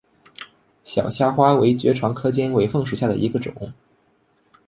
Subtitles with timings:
[0.83, 3.71] 小虾花为爵床科尖尾凤属下的一个种。